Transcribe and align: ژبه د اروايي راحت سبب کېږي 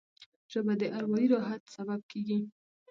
ژبه 0.51 0.73
د 0.81 0.83
اروايي 0.97 1.27
راحت 1.33 1.61
سبب 1.75 1.99
کېږي 2.11 2.39